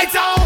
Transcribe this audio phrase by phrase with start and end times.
[0.00, 0.39] 有一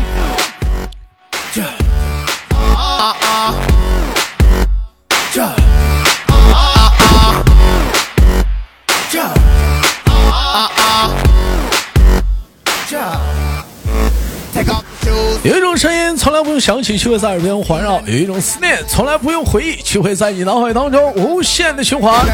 [16.55, 22.25] 音从来不用响起，却会在耳边环绕；有一种思念从来不用回忆，却会在你脑海当中无限的循环。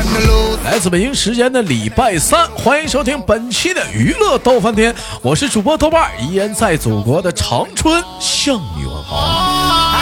[0.65, 9.97] 来自北京时间的礼拜三，欢迎收听本期的娱乐逗翻天，我是主播豆瓣，依然在祖国的长春向你问好。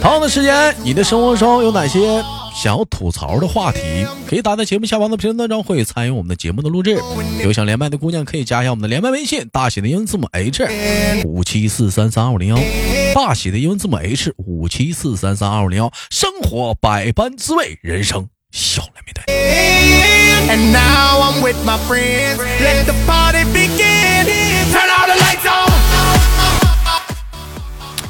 [0.00, 2.22] 同样的时间，你的生活中有哪些？
[2.60, 3.80] 想要吐槽的话题，
[4.26, 7.00] 可以打在节目下方的评论当中，会参与我们的节目的录制。
[7.40, 10.66] 有想连麦的姑娘，可以加一下我们的连麦微信，大写的英文字母 H
[11.24, 12.58] 五七四三三二五零幺，
[13.14, 15.92] 大写的英文字母 H 五七四三三二五零幺。
[16.10, 19.22] 生活百般滋味，人生笑来面对。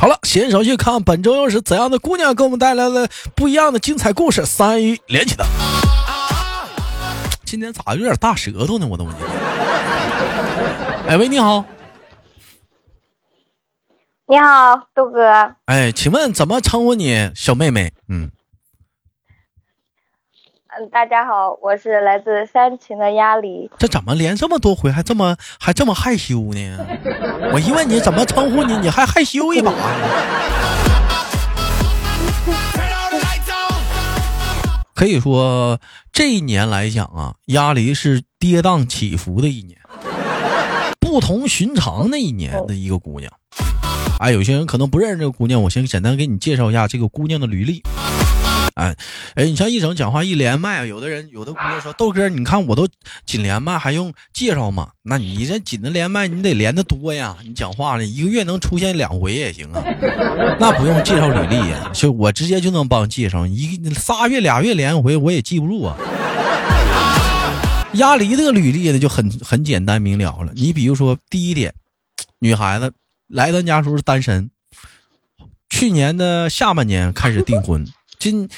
[0.00, 4.46] 好了，闲手去看本周又是怎样的姑娘给我们带来了不一样的精彩故事。
[4.46, 5.44] 三一连起来，
[7.44, 8.86] 今天咋有点大舌头呢？
[8.86, 9.18] 我都问你。
[11.08, 11.64] 哎喂，你好。
[14.28, 15.56] 你好，豆哥。
[15.64, 17.92] 哎，请问怎么称呼你，小妹妹？
[18.08, 18.30] 嗯。
[20.86, 23.68] 大家好，我是来自山秦的鸭梨。
[23.78, 26.78] 这怎么连这么多回还这么还这么害羞呢？
[27.52, 29.72] 我一问你怎么称呼你，你还害羞一把？
[34.94, 35.80] 可以说
[36.12, 39.80] 这一年来讲啊，鸭梨是跌宕起伏的一年，
[41.00, 43.32] 不同寻常的一年的一个姑娘。
[44.20, 47.82] 哎，有些人可能不认识这个姑娘，我先简单给你介绍一下这个姑娘的履历。
[48.74, 48.96] 哎，
[49.34, 52.88] 哎，你像一整讲话一连麦，有的人有的姑娘说豆哥，你看我都
[53.26, 54.90] 紧连麦还用介绍吗？
[55.02, 57.36] 那你这紧的连麦，你得连的多呀。
[57.44, 59.82] 你讲话了一个月能出现两回也行啊，
[60.60, 63.46] 那不用介绍履历呀，就我直接就能帮介绍。
[63.46, 65.96] 一仨月俩月连一回我也记不住啊。
[67.94, 70.52] 鸭梨这个履历呢就很很简单明了了。
[70.54, 71.74] 你比如说第一点，
[72.38, 72.92] 女孩子
[73.26, 74.50] 来咱家时候是单身，
[75.70, 77.84] 去年的下半年开始订婚。
[78.18, 78.48] 今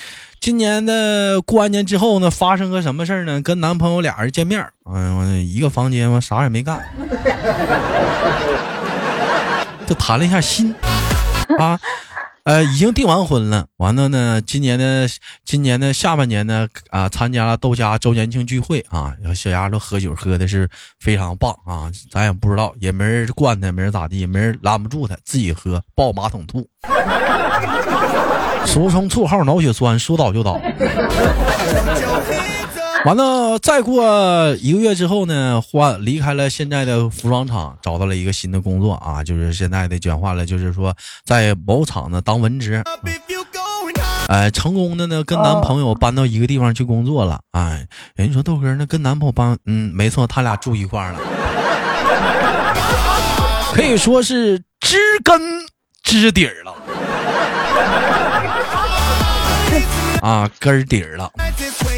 [0.41, 3.43] 今年的过完年之后呢，发生个什么事儿呢？
[3.43, 6.83] 跟男朋友俩人见面，嗯，一个房间，我啥也没干，
[9.87, 10.75] 就谈了一下心
[11.59, 11.79] 啊，
[12.45, 13.67] 呃，已经订完婚了。
[13.77, 15.07] 完了呢，今年的
[15.45, 20.67] 今年的下半年呢，啊，参加了豆家周年庆聚会啊，小丫头喝酒喝的是
[20.99, 26.67] 非常棒啊，咱也不知道，也没人惯她，没人咋地，没人拦不住她，自己喝，抱马桶吐。
[28.67, 30.61] 俗称绰号脑血栓，说倒就倒。
[33.07, 40.95] 完了，再过一个月之后呢，换离开了现在的服装厂，找到了一个新的工作啊，就是现在的讲话了，就是说
[41.25, 42.83] 在某厂呢当文职。
[44.29, 47.41] 哎，成功的呢，跟男朋友搬到一个地方去工作了。
[47.53, 51.19] 哎，人家说豆哥，那跟男朋友搬，嗯，没错，他俩住一块了，
[53.73, 55.41] 可以说是知根
[56.03, 56.75] 知底儿了。
[60.23, 61.31] 啊，根底儿了，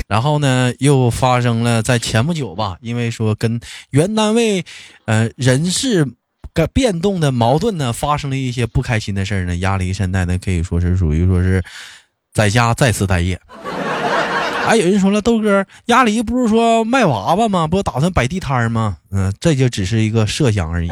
[0.07, 3.61] 然后呢，又发生了在前不久吧，因为说跟
[3.91, 4.65] 原单位，
[5.07, 6.07] 呃，人事
[6.55, 9.57] 个变动的矛盾呢，发生了一些不开心的事儿呢。
[9.57, 11.63] 压力现在呢，可以说是属于说是
[12.33, 13.41] 在家再次待业。
[14.67, 17.67] 哎，有人说了，豆哥，鸭梨不是说卖娃娃吗？
[17.67, 18.99] 不打算摆地摊吗？
[19.11, 20.91] 嗯，这就只是一个设想而已。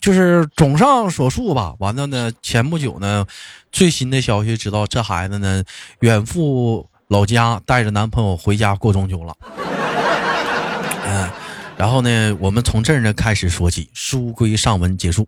[0.00, 3.26] 就是总上所述吧，完了呢，前不久呢，
[3.72, 5.64] 最新的消息知道这孩子呢
[6.00, 9.34] 远赴老家，带着男朋友回家过中秋了。
[11.06, 11.30] 嗯，
[11.76, 15.26] 然后呢，我们从这儿呢开始说起，书归上文结束。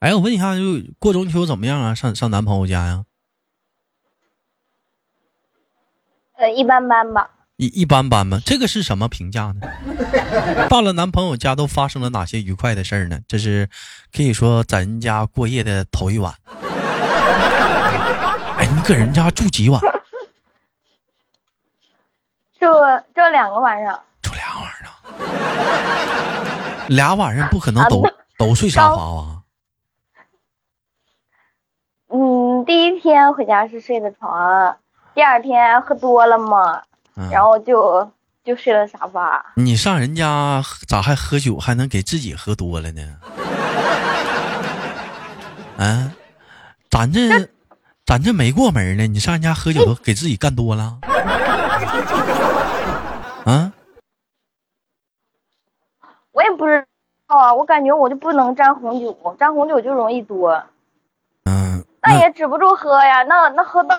[0.00, 0.62] 哎，我问一下，就
[0.98, 1.94] 过中秋怎么样啊？
[1.94, 3.04] 上上男朋友家呀？
[6.36, 7.30] 呃，一般般吧。
[7.60, 8.40] 一一般般吧？
[8.46, 9.60] 这个是什么评价呢？
[10.70, 13.20] 到了男朋友家都发生了哪些愉快的事儿呢？
[13.28, 13.68] 这是
[14.16, 16.34] 可以说在人家过夜的头一晚。
[18.56, 19.78] 哎，你搁人家住几晚？
[22.58, 22.66] 住
[23.14, 24.00] 住两个晚上。
[24.22, 24.90] 住俩晚上。
[26.88, 28.02] 俩晚上不可能都
[28.38, 29.42] 都睡沙发吧？
[32.08, 34.78] 嗯，第一天回家是睡的床，
[35.14, 36.84] 第二天喝多了嘛。
[37.30, 38.10] 然后就
[38.44, 39.44] 就睡了沙发。
[39.56, 43.02] 你上人家咋还喝酒，还能给自己喝多了呢？
[45.78, 46.12] 啊，
[46.90, 47.48] 咱这
[48.06, 50.98] 咱这没过门呢，你上人家喝酒都给自己干多了？
[53.46, 53.72] 啊？
[56.32, 56.86] 我也不知
[57.26, 60.62] 道啊，我感觉我就不能沾红酒，沾红酒就容易多。
[61.44, 63.98] 嗯，那也止不住喝呀，那那喝到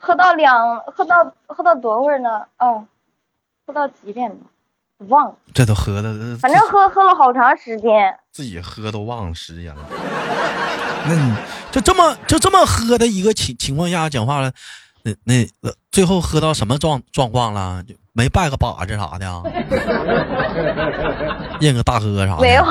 [0.00, 2.42] 喝到两喝到喝到多会儿呢？
[2.58, 2.84] 哦，
[3.66, 4.36] 喝到几点呢？
[5.08, 5.34] 忘了。
[5.54, 8.18] 这都喝的，反正喝喝了好长时间。
[8.32, 9.82] 自己喝都忘了时间了。
[11.06, 11.34] 那你
[11.70, 14.52] 就这么就这么喝的一个情情况下讲话了，
[15.02, 15.34] 那那
[15.90, 17.82] 最后喝到什么状状况了？
[17.84, 19.42] 就没拜个把子啥的啊？
[21.60, 22.42] 认个大哥啥的？
[22.42, 22.62] 没有，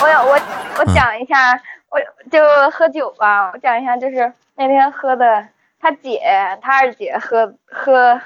[0.00, 0.40] 我有我
[0.78, 1.52] 我讲一下，
[1.90, 1.98] 我
[2.30, 2.38] 就
[2.70, 3.50] 喝酒吧。
[3.52, 5.46] 我讲一下，就是那天喝的，
[5.80, 6.20] 他姐
[6.60, 8.20] 他二姐喝喝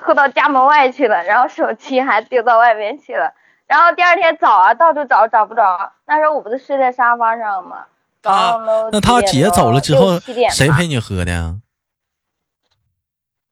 [0.00, 3.34] 喝到家门外去了，然后手机还丢到外面去了。
[3.66, 5.92] 然后第二天早啊，到处找找不着。
[6.06, 7.84] 那时候我不是睡在沙发上吗？
[8.22, 8.58] 啊，
[8.90, 10.18] 那他姐走了之后，
[10.50, 11.56] 谁陪你喝的？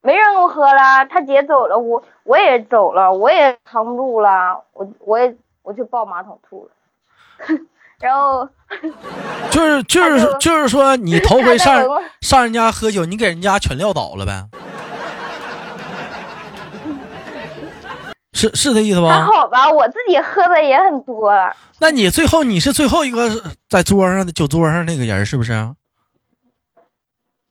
[0.01, 6.71] 没人给我喝了，他姐走了，我我也走了，我也扛不住了，我我也我就抱马桶吐了。
[7.99, 8.47] 然后
[9.49, 11.83] 就是就是就是说，你头回上
[12.21, 14.45] 上人家喝酒，你给人家全撂倒了呗？
[18.33, 19.09] 是是这意思吧？
[19.09, 21.33] 还好吧，我自己喝的也很多。
[21.79, 23.31] 那你最后你是最后一个
[23.67, 25.53] 在桌上的酒桌上那个人是不是？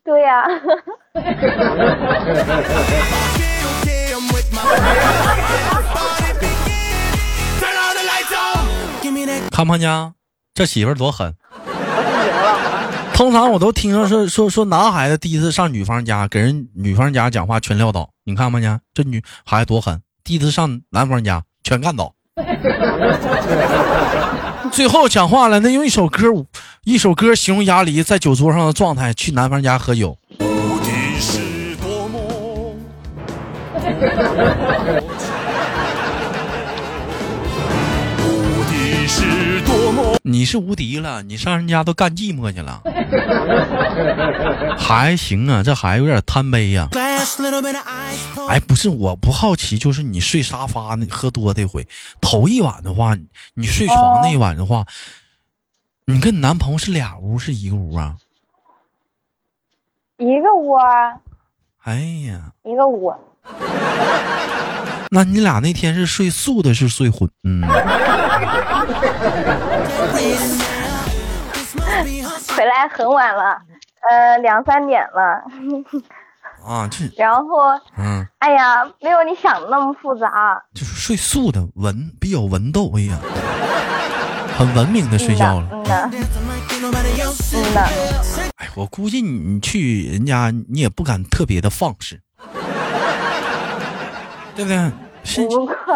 [0.05, 0.45] 对呀。
[9.51, 10.13] 看胖家，
[10.57, 11.35] 这媳妇儿多狠！
[13.13, 18.81] 通常我都听说说说说男孩子第一次上女方家给人女方家讲话全撂倒，你看没见？
[18.95, 20.01] 这女孩子多狠！
[20.25, 22.15] 第一次上男方家，全干倒。
[24.73, 26.25] 最后讲话了，那用一首歌，
[26.85, 30.17] 一首歌形容鸭梨在酒桌上的状态，去男方家喝酒。
[40.29, 42.83] 你是无敌了，你上人家都干寂寞去了，
[44.77, 46.89] 还行啊，这孩子有点贪杯呀。
[48.49, 51.87] 哎，不是，我不好奇，就是你睡沙发那喝多这回，
[52.21, 53.17] 头一晚的话，
[53.55, 54.85] 你睡床那一晚的话，
[56.07, 58.17] 你跟你男朋友是俩屋是一个屋啊？
[60.19, 60.85] 一个屋啊。
[61.85, 63.15] 哎呀，一个屋。
[65.09, 67.31] 那你俩那天是睡素的，是睡荤？
[67.45, 67.63] 嗯。
[72.57, 73.59] 回来很晚了，
[74.11, 75.43] 呃，两三点了。
[76.65, 77.05] 啊，这。
[77.17, 80.63] 然后，嗯，哎呀，没有你想的那么复杂。
[80.75, 83.19] 就是睡素的，文比较文斗，哎呀，
[84.57, 85.69] 很文明的睡觉了。
[85.71, 87.81] 嗯的，嗯的。
[88.57, 92.19] 哎，我估计你你去人家，你也不敢特别的放肆，
[94.55, 94.91] 对不对？
[95.49, 95.93] 我靠。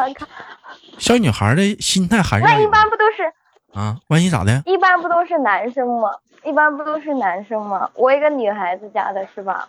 [0.99, 3.32] 小女孩的心态还是那一般不都是
[3.75, 3.96] 啊？
[4.08, 4.62] 万一咋的？
[4.67, 6.11] 一般不都是男生吗？
[6.44, 7.88] 一般不都是男生吗？
[7.94, 9.69] 我一个女孩子家的是吧？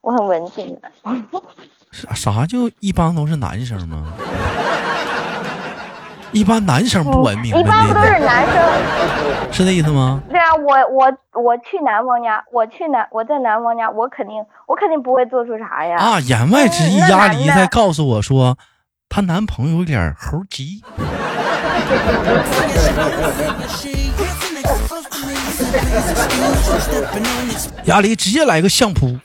[0.00, 0.90] 我很文静的。
[1.90, 4.12] 啥啥就一般都是男生吗？
[6.32, 7.56] 一般男生不文明。
[7.58, 8.62] 一般不都是男生？
[9.50, 10.20] 是这意思吗？
[10.28, 15.96] 对啊，我我我去男方家，我去男我在男方家，我肯定我肯定不会做出啥呀。
[15.96, 18.58] 啊，言外之意，鸭梨在告诉我说。
[19.10, 20.82] 她男朋友有点猴急，
[27.84, 29.18] 压力直接来个相扑，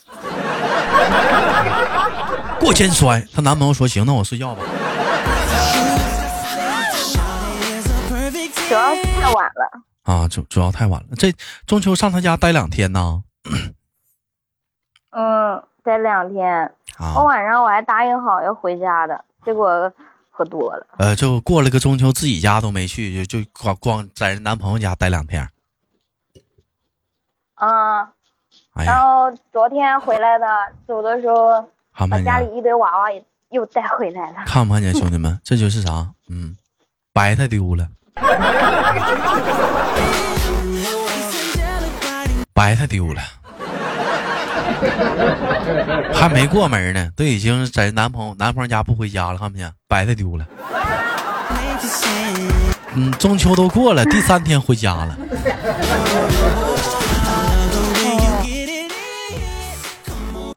[2.59, 3.23] 过肩摔。
[3.33, 4.63] 她男朋友说：“行，那我睡觉吧。”
[8.69, 11.07] 主要太晚了啊，主主要太晚了。
[11.15, 11.31] 这
[11.67, 13.23] 中秋上他家待两天呢。
[15.11, 16.71] 嗯，待两天。
[17.15, 19.23] 我晚上我还答应好要回家的。
[19.45, 19.91] 结果
[20.35, 25.47] 喝多了，呃，就过了个中秋，自己家都没去，就就光光在人男朋友家待两天。
[27.53, 28.09] 啊，
[28.73, 30.45] 然后昨天回来的，
[30.87, 31.69] 走的时候
[32.09, 34.37] 把家里一堆娃娃也又带回来了。
[34.47, 35.39] 看不看见兄弟们？
[35.43, 36.11] 这就是啥？
[36.27, 36.57] 嗯，
[37.13, 37.87] 白菜丢了，
[42.55, 43.21] 白菜丢了。
[46.13, 49.71] 还没过门呢，都已经在男朋友男方家不回家了，看没见？
[49.87, 50.45] 白菜丢了。
[52.95, 55.17] 嗯，中秋都过了，第三天回家了。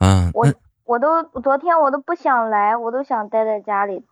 [0.00, 0.52] 嗯，我
[0.84, 4.04] 我都昨天我都不想来，我都想待在家里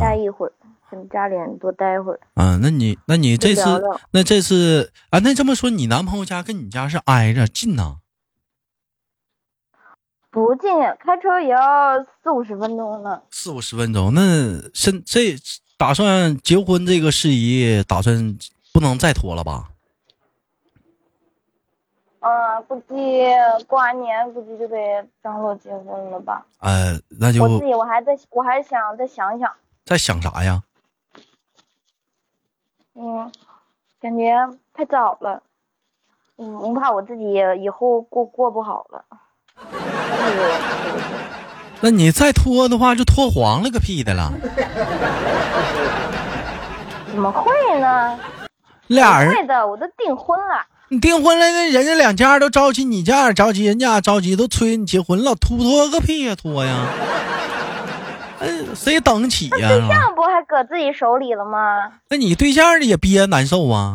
[0.00, 0.52] 待一会儿，
[0.90, 2.20] 跟家里人多待会儿。
[2.34, 7.98] 嗯，那你那你这次那这次啊，那这么说，你男朋友家跟你家是挨着近呐？
[10.30, 10.70] 不近，
[11.00, 13.22] 开车也要四五十分钟呢。
[13.30, 14.22] 四五十分钟，那
[14.72, 15.34] 现这
[15.76, 18.38] 打算结婚这个事宜，打算
[18.72, 19.70] 不能再拖了吧？
[22.20, 23.24] 嗯，估计
[23.66, 24.76] 过完年估计就得
[25.22, 26.46] 张罗结婚了吧。
[26.58, 29.50] 呃，那就我自己我还在，我还想再想想。
[29.84, 30.62] 在想啥呀？
[32.94, 33.32] 嗯，
[33.98, 34.32] 感觉
[34.74, 35.42] 太早了。
[36.36, 37.24] 嗯，我怕我自己
[37.58, 39.04] 以后过过不好了。
[41.82, 44.32] 那你再拖的话，就拖黄了个屁的了。
[47.10, 47.50] 怎么会
[47.80, 48.18] 呢？
[48.88, 50.64] 俩人会的，我都订婚了。
[50.88, 56.86] 你订婚了，那人家两家都着急，你家也着急，人家着急，都催你结婚了，拖拖个屁呀，拖呀！
[58.40, 59.68] 哎，谁等得起呀？
[59.68, 61.92] 对象不还搁自己手里了吗？
[62.08, 63.94] 那你对象也憋难受啊？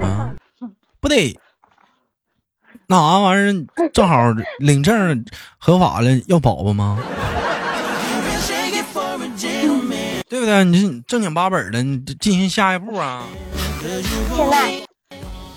[0.00, 0.30] 啊，
[1.00, 1.36] 不得
[2.90, 4.16] 那啥玩意儿，正好
[4.58, 5.24] 领证
[5.58, 6.98] 合法了，要宝宝吗？
[10.28, 10.64] 对不对？
[10.64, 13.22] 你正经八本的，你进行下一步啊。
[14.36, 14.82] 现在。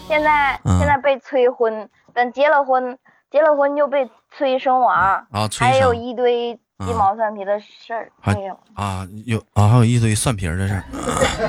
[0.08, 3.00] 现在现在被催婚，等结了婚，
[3.32, 6.54] 结了婚就被催生娃，啊，还有一堆
[6.86, 10.84] 鸡毛蒜皮的事儿，还有啊，有啊，还有一堆蒜皮的事儿。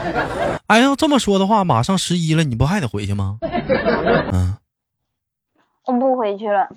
[0.68, 3.36] 哎呀，这么说的话，马上十一了，你不还得回去吗？
[4.32, 4.56] 嗯，
[5.86, 6.68] 我不回去了，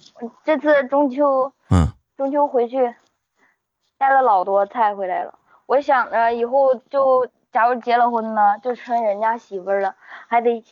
[0.43, 1.87] 这次中秋，嗯，
[2.17, 2.93] 中秋回去
[3.97, 5.33] 带了老多菜回来了。
[5.65, 9.95] 我想着以后就，假如结了婚呢，就成人家媳妇了，
[10.27, 10.63] 还得。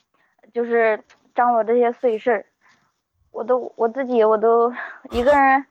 [0.53, 2.45] 就是张罗这些碎事儿，
[3.31, 4.71] 我都我自己我都
[5.11, 5.65] 一个人，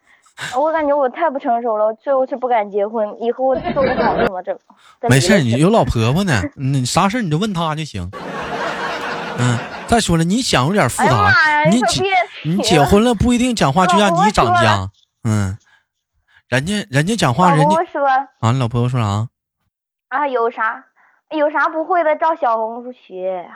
[0.60, 4.58] 我感觉我太不成熟了，最后是不敢结婚，以后做不好怎么整？
[5.08, 8.10] 没事，你有老婆婆呢，你啥事你就问她就行。
[9.38, 9.56] 嗯，
[9.86, 11.32] 再说了，你想有点复杂，
[11.70, 12.04] 你结
[12.44, 14.90] 你结婚了不一定讲话就让你涨价，
[15.24, 15.56] 嗯，
[16.48, 18.06] 人家人家讲话人家说
[18.40, 19.28] 啊，你老婆婆说啥？
[20.08, 20.84] 啊，有啥
[21.30, 23.50] 有啥不会的，照小红书学。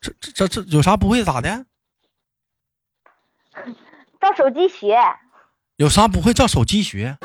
[0.00, 1.64] 这这这有啥不会咋的？
[4.18, 4.98] 照手机学。
[5.76, 7.18] 有啥不会照手机学？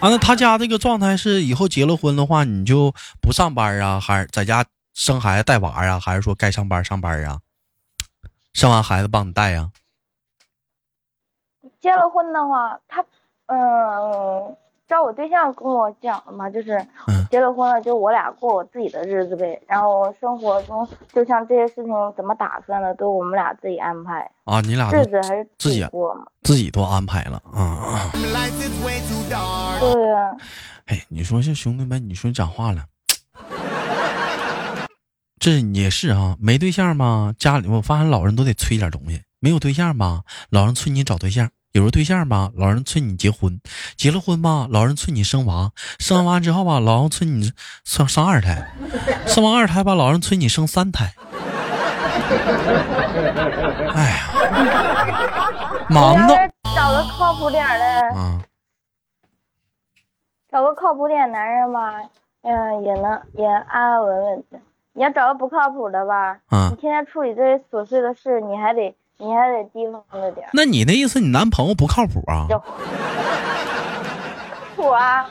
[0.00, 7.40] 啊，那他家这个状态是以后结了婚的话，你就不上班啊，还是在家生孩子带娃啊，还是说该上班上班啊？
[8.52, 9.70] 生完孩子帮你带呀？
[11.80, 13.04] 结了婚的话，他
[13.46, 14.56] 嗯。
[14.90, 16.84] 照我对象跟我讲的嘛，就是
[17.30, 19.62] 结了婚了，就我俩过我自己的日子呗。
[19.68, 24.60] 然后生活中，就像这些事情怎么打算的，都我们俩自己安排啊。
[24.62, 28.10] 你俩日子还是自己过嘛，自己都安排了啊。
[29.78, 30.36] 对呀。
[30.86, 32.84] 哎，你说这兄弟们，你说你讲话了，
[35.40, 36.36] 这也是啊。
[36.38, 37.34] 没对象吗？
[37.36, 39.22] 家里我发现老人都得催点东西。
[39.40, 40.20] 没有对象吧？
[40.50, 41.50] 老人催你找对象。
[41.72, 43.58] 有了对象吧，老人催你结婚；
[43.96, 45.70] 结了婚吧，老人催你生娃；
[46.00, 47.52] 生完娃之后吧，老人催你
[47.84, 48.56] 生生二胎；
[49.28, 51.14] 生完二胎吧，老人催你生三胎。
[53.94, 54.26] 哎呀，
[55.88, 56.50] 忙的。
[56.74, 58.42] 找个靠谱点的，啊，
[60.50, 61.92] 找个靠谱点男人吧，
[62.42, 64.60] 嗯，也能也安安稳稳的。
[64.92, 66.38] 你要找个不靠谱的吧，
[66.70, 68.94] 你天天处理这些琐碎的事，你还得。
[69.22, 70.48] 你还得提防着点。
[70.54, 72.46] 那你的意思，你男朋友不靠谱啊？
[72.48, 72.58] 靠
[74.74, 75.28] 谱 啊，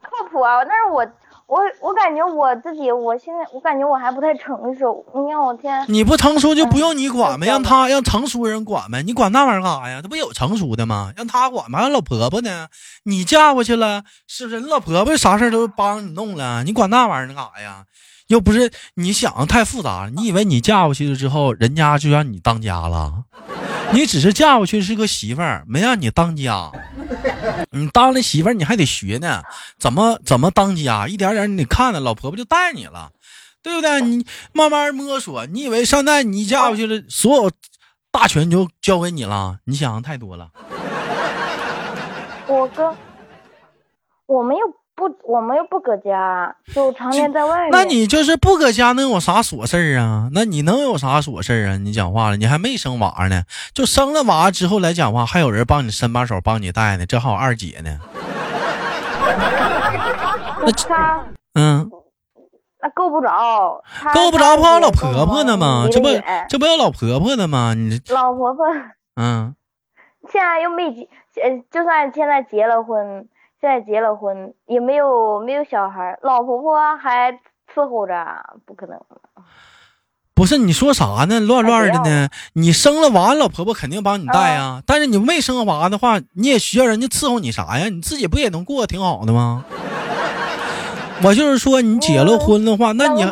[0.00, 0.64] 靠谱啊！
[0.64, 1.06] 但是我
[1.46, 5.04] 我我感觉我自己，我现在我感觉我还不太成熟。
[5.14, 9.02] 你看我天，你不成熟就不用你管呗，让他让成熟人管呗。
[9.02, 10.00] 你管那玩意儿干啥呀？
[10.02, 11.12] 这不有成熟的吗？
[11.14, 11.86] 让他管吧。
[11.90, 12.68] 老婆婆呢？
[13.04, 14.62] 你嫁过去了，是不是？
[14.62, 17.84] 你老婆婆啥事都帮你弄了，你管那玩意儿干啥呀？
[18.28, 23.24] 又不是你想的太复杂，你以为你嫁过去了之后，人家就让你当家了？
[23.90, 26.70] 你只是嫁过去是个媳妇儿，没让你当家。
[27.70, 29.42] 你当了媳妇儿，你还得学呢，
[29.78, 33.10] 怎么怎么当家，一点点你得看呢，老婆婆就带你了，
[33.62, 34.02] 对不对？
[34.02, 35.46] 你慢慢摸索。
[35.46, 37.50] 你以为上代你嫁过去了，所有
[38.10, 39.58] 大权就交给你了？
[39.64, 40.50] 你想的太多了。
[42.46, 42.94] 我哥，
[44.26, 44.77] 我没有。
[44.98, 47.70] 不，我们又不搁家，就常年在外面。
[47.70, 50.28] 那你就是不搁家，能有啥琐事儿啊？
[50.32, 51.78] 那你能有啥琐事儿啊？
[51.78, 58.00] 你讲话了，你还没生娃呢，就生了娃之后来讲话，还有人帮你伸把手帮你带呢，这还有二姐呢。
[60.66, 61.24] 那他，
[61.54, 61.88] 嗯，
[62.82, 63.80] 那够不着，
[64.12, 65.86] 够不着，不有老婆婆呢吗？
[65.88, 66.08] 这不，
[66.48, 67.74] 这不有老婆婆呢吗？
[67.74, 68.66] 你老婆婆，
[69.14, 69.54] 嗯，
[70.32, 71.08] 现在又没结，
[71.40, 73.28] 呃，就算现在结了婚。
[73.60, 77.32] 现在结了婚，也没有没有小孩，老婆婆还
[77.74, 79.00] 伺候着，不可能。
[80.34, 81.40] 不是你说啥呢？
[81.40, 82.28] 乱乱的呢？
[82.52, 84.80] 你生了娃，老婆婆肯定帮你带呀。
[84.86, 87.88] 但是你没生娃的话，你也需要人家伺候你啥呀？
[87.88, 89.64] 你自己不也能过得挺好的吗？
[91.24, 93.24] 我就是说，你结了婚的话，那你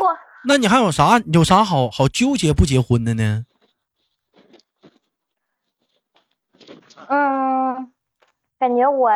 [0.49, 3.45] 那你还有啥有啥好好纠结不结婚的呢？
[7.09, 7.93] 嗯，
[8.59, 9.09] 感觉我，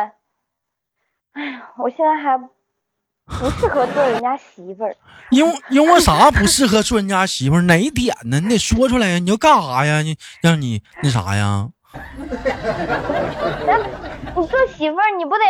[1.33, 4.95] 哎呀，我现在还不适合做人家媳妇儿。
[5.31, 7.61] 因为因为啥不适合做人家媳妇儿？
[7.63, 8.39] 哪一点呢？
[8.41, 9.19] 你得说出来呀！
[9.19, 10.01] 你要干啥呀？
[10.01, 11.69] 你让你那啥呀？
[13.65, 13.77] 那
[14.35, 15.43] 你做媳妇儿，你不得，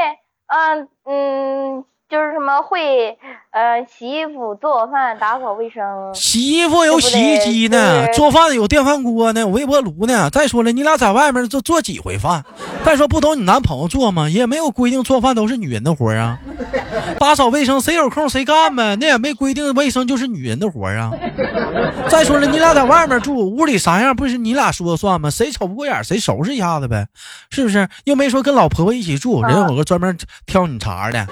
[0.47, 1.85] 嗯嗯。
[2.11, 3.17] 就是什么会，
[3.51, 5.81] 呃，洗衣服、做饭、打扫卫生。
[6.13, 10.29] 洗衣服有洗衣机呢，做饭有电饭锅呢，微波炉呢。
[10.29, 12.43] 再说了，你俩在外面做做几回饭？
[12.83, 14.29] 再说不都你男朋友做吗？
[14.29, 16.37] 也没有规定做饭都是女人的活啊。
[17.17, 21.11] 打扫卫生谁有空谁干呗，那也没规定卫生就是女人的活啊。
[22.09, 25.29] 再说了，你俩在外面住，屋里啥样不是你俩说了算吗？
[25.29, 27.07] 谁瞅不过眼谁收拾一下子呗，
[27.49, 27.87] 是不是？
[28.03, 31.25] 又没说跟老婆婆一起住，人有个专门挑你茬的。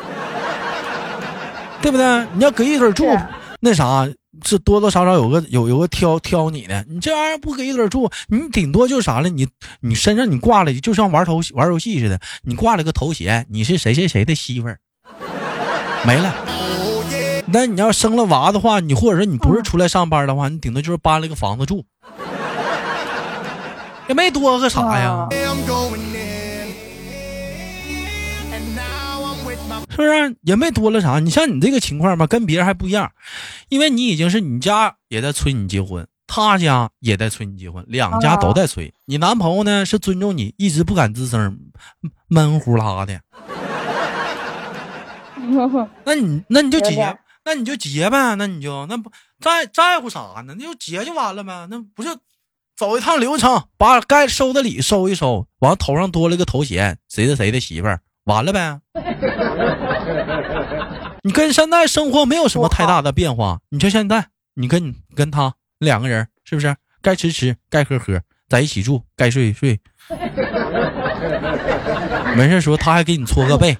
[1.81, 2.27] 对不对？
[2.33, 3.05] 你要搁一堆住，
[3.59, 4.07] 那啥
[4.43, 6.85] 是多多少少有个有有个挑挑你的。
[6.89, 9.29] 你这玩意儿不搁一堆住，你顶多就是啥了？
[9.29, 9.47] 你
[9.81, 14.79] 你身上你挂了，就像玩头玩游戏似的，你挂了个头衔，你是谁谁谁的媳妇儿，
[16.05, 16.33] 没了。
[17.51, 21.83] 那你要生了娃的话，你或者说你不是出来上班的话，你顶多就是搬了个房子住，
[24.07, 25.27] 也没多个啥呀。
[29.99, 31.19] 不是也没多了啥？
[31.19, 33.11] 你像你这个情况吧，跟别人还不一样，
[33.67, 38.93] 因为你已经是你家也在催你结婚，他家也在催你结婚，两家都在催。
[39.03, 41.59] 你男朋友呢是尊重你，一直不敢吱声，
[42.29, 43.19] 闷呼啦的。
[46.05, 50.55] 那你那你就结，那你就结呗，那你就那不在在乎啥呢？
[50.57, 52.15] 那就结就完了呗，那不就
[52.77, 57.99] 走一趟流程，把该收的礼收一收，完头上多了个头衔，谁是谁的媳妇儿。
[58.25, 58.79] 完了呗，
[61.23, 63.59] 你跟现在生活没有什么太大的变化。
[63.69, 66.75] 你就现在，你跟你跟他两个人是不是？
[67.01, 69.79] 该吃吃，该喝喝，在一起住，该睡睡。
[72.35, 73.73] 没事时候他还给你搓个背。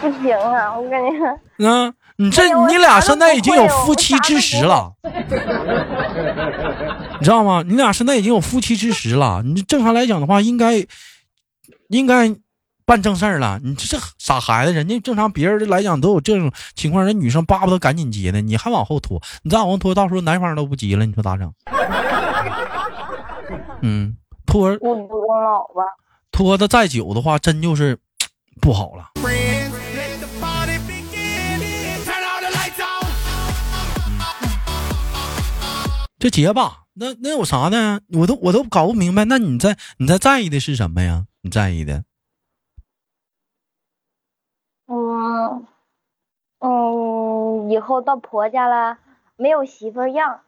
[0.00, 1.08] 不行啊，我感觉。
[1.58, 1.92] 嗯。
[2.16, 4.92] 你这你俩现在已经有夫妻之实了，
[7.18, 7.64] 你知道吗？
[7.66, 9.40] 你俩现在已经有夫妻之实了。
[9.42, 10.84] 你正常来讲的话，应该
[11.90, 12.34] 应该
[12.84, 13.60] 办正事儿了。
[13.62, 21.52] 你这傻孩子，人家正常别人来讲都有这种情况，人女生巴不得赶紧结呢，你还往后拖，你再往后拖，到时候男方都不急了，你说咋整？
[23.82, 25.82] 嗯，拖不老吧？
[26.30, 27.98] 拖的再久的话，真就是
[28.60, 29.10] 不好了。
[36.18, 38.00] 就结吧，那那有啥呢？
[38.12, 39.24] 我都我都搞不明白。
[39.24, 41.24] 那你在你在在意的是什么呀？
[41.40, 42.04] 你在意的？
[44.86, 45.66] 嗯
[46.58, 48.98] 嗯，以后到婆家了，
[49.36, 50.40] 没有媳妇样，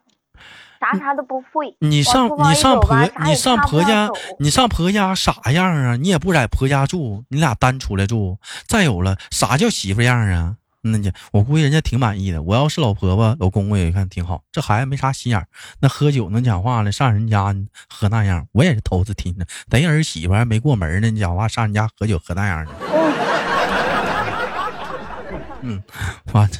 [0.79, 1.75] 啥啥都不会。
[1.81, 5.97] 你上你上婆你上婆家你上婆家啥样啊？
[5.97, 8.37] 你也不在婆家住，你俩单出来住。
[8.67, 10.57] 再有了，啥叫媳妇样啊？
[10.85, 12.43] 那家我估计人家挺满意的。
[12.43, 14.43] 我要是老婆婆、老公公，也看挺好。
[14.51, 15.47] 这孩子没啥心眼儿，
[15.79, 17.55] 那喝酒能讲话了，上人家
[17.89, 19.47] 喝那样，我也是头次听着。
[19.71, 22.73] 等儿媳妇还没过门呢，你讲话上人家喝酒喝那样的。
[25.61, 25.81] 嗯，
[26.33, 26.51] 完，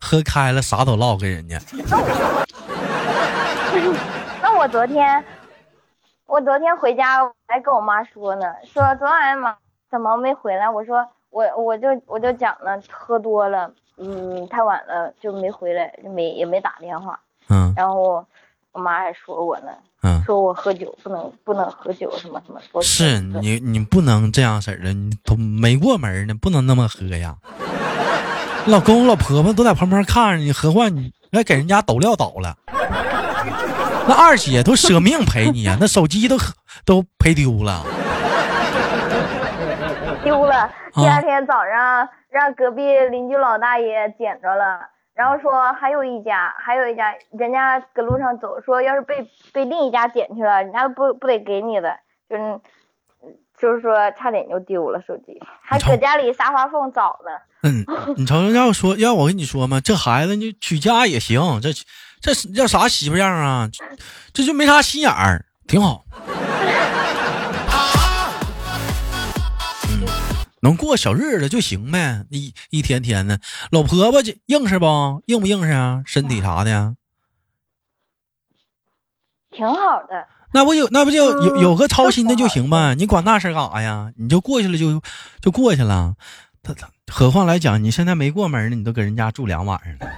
[0.00, 1.58] 喝开了啥都唠跟人家。
[4.40, 5.24] 那我昨天，
[6.26, 9.56] 我昨天回家还跟我妈说呢，说昨晚妈
[9.90, 10.70] 怎么没回来？
[10.70, 11.04] 我说。
[11.34, 13.68] 我我就我就讲了，喝多了，
[13.98, 17.18] 嗯，太晚了就没回来，就没也没打电话，
[17.48, 18.24] 嗯，然后
[18.70, 19.72] 我妈还说我呢，
[20.04, 27.36] 嗯，说我喝酒不能不能喝酒什么什么，说是你你不能这样式儿的，你都没过门呢，不能那么喝呀。
[28.66, 32.56] 老公老婆婆都在旁边看着你，何况你还给人家都撂倒了，
[34.06, 36.38] 那二姐都舍命陪你啊，那手机都
[36.84, 37.84] 都赔丢了。
[40.94, 44.80] 第二天早上让隔壁邻居老大爷捡着了，
[45.14, 51.96] 然后说还有一家，还有一家，人家搁路上走，说要是被被另一家捡去了，人家不不得给你的，
[52.28, 52.60] 就是
[53.58, 57.30] 就是说差点就丢了手机，还搁家里撒花缝找呢。
[57.62, 57.84] 嗯，
[58.16, 61.70] 你瞅瞅，要说要我跟你说嘛，这孩子你娶家也行，这
[62.20, 63.68] 这叫啥媳妇样啊？
[64.32, 66.04] 这就没啥心眼儿，挺好。
[70.64, 73.38] 能过小日子就行呗，一一天天的。
[73.70, 75.22] 老婆婆硬实不？
[75.26, 76.02] 硬不硬实啊？
[76.06, 76.96] 身体啥的？
[79.50, 80.26] 挺好的。
[80.54, 82.94] 那不有那不就有有个操心的就行呗？
[82.94, 84.10] 你管那事干啥呀？
[84.16, 85.02] 你就过去了就
[85.42, 86.14] 就过去了。
[86.62, 90.08] 他他何况来讲，你现在没过门呢，你都搁人家住两晚上了，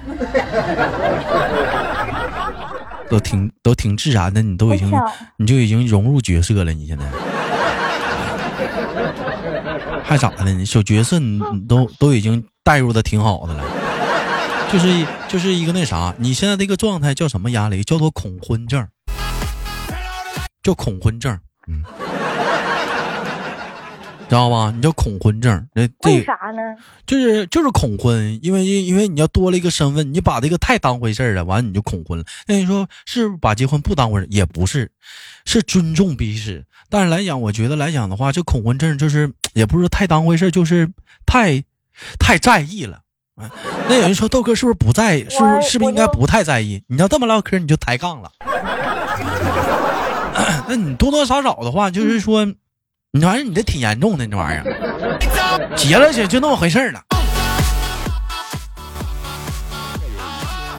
[3.10, 4.92] 都挺都挺自然的，你都已经
[5.38, 7.04] 你就已经融入角色了，你现在
[10.02, 10.64] 还咋的呢？
[10.64, 13.64] 小角色你都都已经带入的挺好的了，
[14.72, 17.84] 就是就是一个那啥，你现在这个状态叫什么压力？
[17.84, 18.86] 叫做恐婚症。
[20.62, 21.38] 叫恐婚症，
[21.68, 21.84] 嗯，
[24.28, 24.72] 知道吧？
[24.74, 26.60] 你叫恐婚症，那为啥呢？
[27.06, 32.24] 就是就是恐婚，因为因为你要多了一个身份，你把这个太当回事了，完了你就恐婚了。
[32.46, 34.26] 那你说是把结婚不当回事？
[34.30, 34.90] 也不是，
[35.44, 36.64] 是尊重彼此。
[36.90, 40.90] 但是来讲，我觉得来讲的话，这恐婚症就是也不是太当回事，就是
[41.24, 41.62] 太
[42.18, 43.00] 太在意了。
[43.88, 45.18] 那有人说豆哥是不是不在？
[45.28, 46.82] 是不是是不是应该不太在意？
[46.88, 48.32] 你要这么唠嗑，你就抬杠了。
[50.68, 52.46] 那你多多少少的话，就是说，
[53.18, 57.02] 你玩意儿你这挺严重的，这玩意儿结了就就那么回事儿了。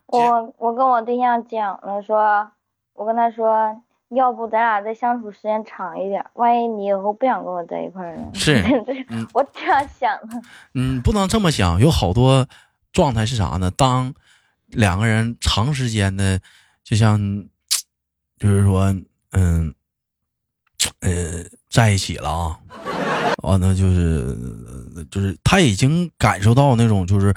[0.05, 2.47] 我我跟我对象讲了，说，
[2.93, 8.27] 我跟他说，要不咱俩再相处时间长一点，万一你以后不想跟我在一块儿呢？
[8.35, 8.63] 是，
[9.33, 10.39] 我这样想的。
[10.75, 12.47] 嗯，不能这么想，有好多
[12.93, 13.71] 状态是啥呢？
[13.71, 14.13] 当
[14.67, 16.39] 两个人长时间的，
[16.83, 17.19] 就像，
[18.37, 18.95] 就是说。
[19.31, 19.75] 嗯，
[21.01, 21.11] 呃，
[21.69, 22.57] 在一起了啊，
[23.43, 24.37] 完了就是
[25.11, 27.33] 就是他已经感受到那种就是，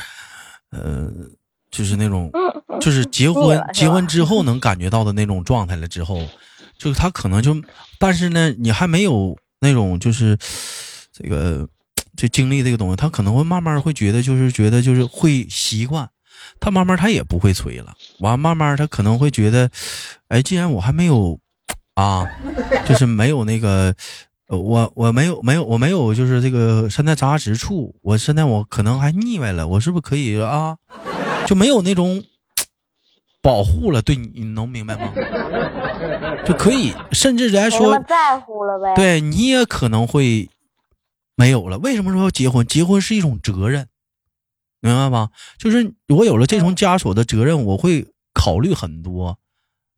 [0.70, 1.10] 呃，
[1.70, 2.30] 就是那种
[2.80, 6.20] 就是结婚结婚之后能感觉到的那种状态了之后，
[6.78, 7.54] 就是他可能就，
[7.98, 10.38] 但是呢，你还没有那种就是
[11.12, 11.68] 这个
[12.16, 16.08] 就经历这个东西，他可能会慢慢会觉得就是觉得就是会习惯，
[16.60, 19.68] 他慢慢他也不会催了，完慢慢他可能会觉得，
[20.28, 21.38] 哎，既然我还没有。
[22.00, 22.26] 啊，
[22.86, 23.94] 就是没有那个，
[24.48, 30.78] 我我没有没有我没有，就是这个现在扎实处，我现在我可能还腻歪了，我是不是可以啊？
[31.46, 32.24] 就没有那种
[33.42, 35.12] 保护了，对你，你能明白吗？
[36.46, 38.94] 就可以，甚至来说在乎了呗。
[38.94, 40.48] 对你也可能会
[41.36, 41.76] 没有了。
[41.78, 42.66] 为什么说要结婚？
[42.66, 43.88] 结婚是一种责任，
[44.80, 45.28] 明白吗？
[45.58, 49.36] 就是我有了这种枷锁的责任，我会考虑很多。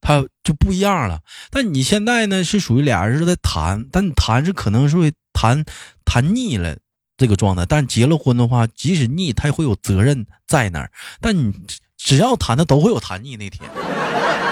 [0.03, 5.65] 他就不一样了，但你现在呢是属于俩人是在谈，但你谈是可能是会谈
[6.05, 6.77] 谈腻了
[7.17, 10.91] 这个状态，但结了婚的话，即使腻，他也会有责任在那儿。
[11.21, 11.55] 但你
[11.97, 13.71] 只要谈，的都会有谈腻那天。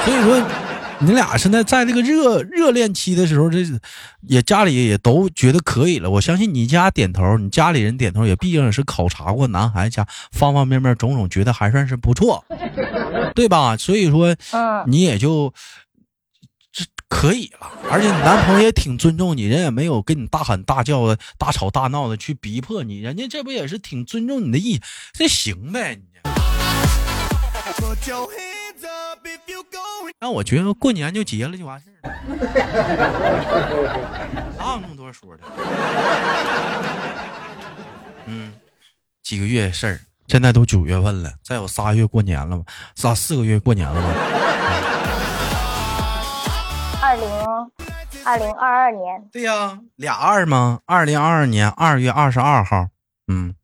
[0.05, 0.41] 所以说，
[1.03, 3.65] 你俩现在在这个热热恋期的时候，这
[4.21, 6.11] 也家里也都觉得可以了。
[6.11, 12.45] 我相信你家点头，你家里人点头，也毕竟是考察过男孩家方方面面种种，觉得还算是不错。
[13.35, 13.77] 对吧？
[13.79, 15.55] 所以说，嗯，你也就
[16.71, 17.71] 这可以了。
[17.91, 24.81] 而且你男朋友也挺尊重你，人也没有跟你大喊大叫的、大吵大闹的去逼迫你，人家这不也是挺尊重你的意，
[25.15, 25.97] 这行呗。
[25.97, 26.03] 你。
[30.19, 32.13] 那我觉得过年就结了就完事儿了，
[34.59, 35.43] 哪有那么多说的？
[38.27, 38.53] 嗯，
[39.23, 40.01] 几个月事儿。
[40.29, 42.65] 现在都九月份了，再有仨月过年了吧？
[42.95, 44.09] 仨四个月过年了吧？
[47.03, 47.29] 二零
[48.25, 49.29] 二零二二年。
[49.33, 50.81] 对呀，俩二吗？
[50.87, 52.87] 二零二二年二月二十二号。
[53.27, 53.55] 嗯。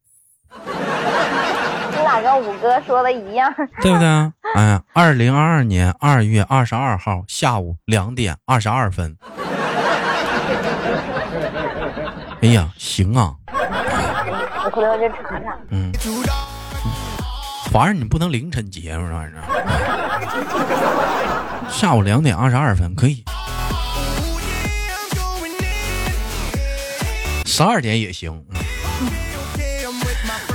[2.39, 3.53] 五哥说的一样？
[3.81, 4.07] 对不对？
[4.55, 9.17] 哎，二零二二年二月二十二号下午两点二十二分。
[12.43, 13.35] 哎呀，行啊。
[14.65, 15.57] 我回头去查查。
[15.71, 15.93] 嗯。
[17.71, 19.27] 反正你不能凌晨结，是吧？
[21.69, 23.25] 下午两点二十二分可以，
[27.45, 28.45] 十二点也行。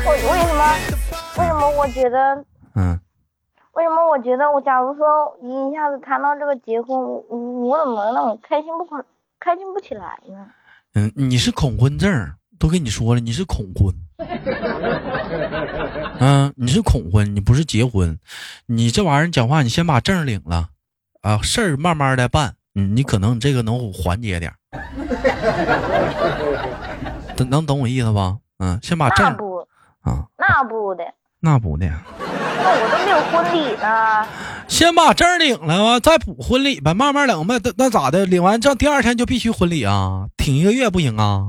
[0.04, 1.01] 我为什么？
[1.42, 2.46] 为什么我觉得？
[2.76, 3.00] 嗯。
[3.74, 5.06] 为什么我觉得我假如说
[5.42, 8.86] 一下子谈到这个结婚，我我怎么那么开心不
[9.40, 10.46] 开心不起来呢？
[10.94, 12.34] 嗯，你是恐婚症。
[12.60, 13.92] 都跟你说了，你是恐婚，
[16.22, 18.20] 嗯，你是恐婚，你不是结婚，
[18.68, 20.70] 你这玩意儿讲话，你先把证领了，
[21.24, 24.54] 啊，事儿慢慢的办，嗯，你可能这个能缓解点，
[27.36, 28.38] 能能懂我意思吧？
[28.60, 29.26] 嗯，先把证
[30.02, 31.04] 啊，那不的，
[31.44, 31.88] 那不的，
[32.20, 34.28] 那我都没有婚礼呢，
[34.68, 38.28] 先把证领了吧，再补婚礼呗，慢慢领呗，那那咋的？
[38.28, 40.28] 领完证第二天就必须婚礼啊？
[40.38, 41.48] 挺一个月不行 啊？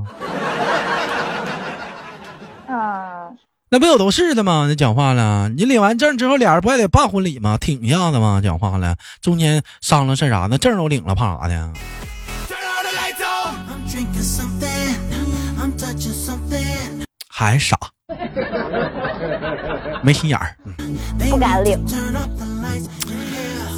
[3.68, 4.64] 那不有都是的吗？
[4.66, 7.58] 那讲话了，你领完证之后，俩人不还得办婚礼吗？
[7.58, 8.40] 挺一下子吗？
[8.42, 10.48] 讲话了，中间商量事啥？
[10.50, 11.70] 那证都领了，怕啥的？
[17.28, 17.76] 还傻，
[20.02, 20.54] 没心眼儿。
[21.18, 21.78] 不敢领。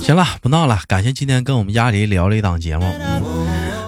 [0.02, 0.78] 行了，不闹了。
[0.86, 2.84] 感谢今天跟我们家里聊了一档节目。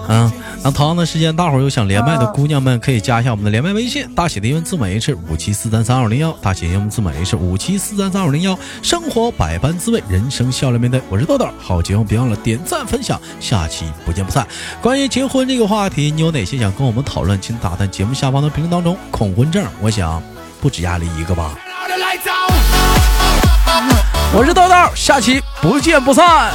[0.09, 0.31] 嗯，
[0.63, 8.57] 那同样的时间，大伙儿有想连麦的姑娘们，可以加一下我们的连麦微信，大写的英文字母 H 五七四三三二零幺，大写英文字母 H 五七四三三二零幺。
[8.81, 11.01] 生活百般滋味，人生笑脸面对。
[11.09, 14.47] 我是豆豆，好节目别忘了点赞分享，下期不见不散。
[14.81, 17.39] 关于结婚这个话题，你有哪些想跟我们讨论？
[17.41, 18.97] 请打在节目下方的评论当中。
[19.11, 20.23] 恐婚症，我想
[20.61, 21.51] 不止压力一个吧。
[24.33, 26.51] 我是豆豆，下期不见不散。